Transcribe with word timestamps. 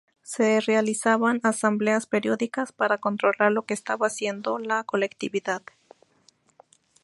Se 0.23 0.59
realizaban 0.61 1.39
asambleas 1.43 2.07
periódicas 2.07 2.71
para 2.71 2.97
controlar 2.97 3.51
lo 3.51 3.67
que 3.67 3.75
estaba 3.75 4.07
haciendo 4.07 4.57
la 4.57 4.83
colectividad. 4.83 5.61